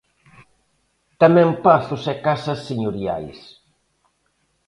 Tamén 1.21 1.49
pazos 1.65 2.03
e 2.13 2.15
casas 2.27 2.59
señoriais. 2.69 3.39